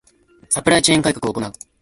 [0.43, 1.53] ⅱ サプライチェーン改革を行う